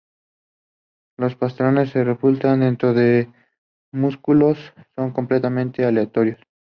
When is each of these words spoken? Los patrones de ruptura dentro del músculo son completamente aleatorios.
Los 1.15 1.35
patrones 1.35 1.93
de 1.93 2.03
ruptura 2.03 2.57
dentro 2.57 2.91
del 2.95 3.31
músculo 3.93 4.55
son 4.95 5.11
completamente 5.11 5.85
aleatorios. 5.85 6.39